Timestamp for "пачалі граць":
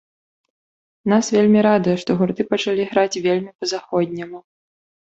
2.57-3.21